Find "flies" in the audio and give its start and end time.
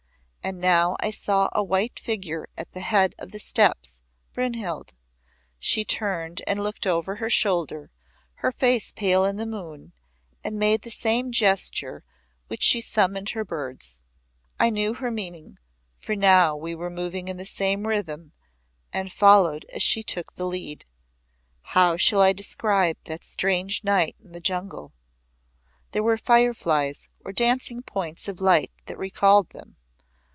26.55-27.07